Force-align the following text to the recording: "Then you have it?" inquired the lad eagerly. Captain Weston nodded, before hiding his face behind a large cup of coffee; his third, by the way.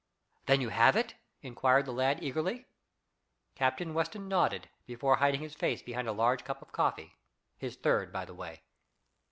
"Then 0.47 0.61
you 0.61 0.69
have 0.69 0.95
it?" 0.95 1.13
inquired 1.43 1.85
the 1.85 1.93
lad 1.93 2.23
eagerly. 2.23 2.65
Captain 3.53 3.93
Weston 3.93 4.27
nodded, 4.27 4.67
before 4.87 5.17
hiding 5.17 5.41
his 5.41 5.53
face 5.53 5.83
behind 5.83 6.07
a 6.07 6.11
large 6.11 6.43
cup 6.43 6.63
of 6.63 6.71
coffee; 6.71 7.17
his 7.55 7.75
third, 7.75 8.11
by 8.11 8.25
the 8.25 8.33
way. 8.33 8.63